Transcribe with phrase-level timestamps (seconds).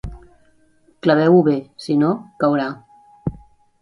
[1.07, 1.55] Claveu-ho bé,
[1.85, 2.11] si no,
[2.45, 2.67] caurà.